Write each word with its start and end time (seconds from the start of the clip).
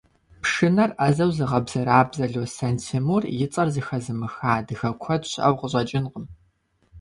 Пшынэр 0.41 0.91
ӏэзэу 0.97 1.31
зыгъэбзэрабзэ 1.37 2.25
Лосэн 2.33 2.75
Тимур 2.83 3.23
и 3.43 3.47
цӏэр 3.51 3.69
зэхэзымыха 3.75 4.49
адыгэ 4.57 4.89
куэд 5.01 5.23
щыӏэу 5.31 5.55
къыщӏэкӏынкъым. 5.59 6.25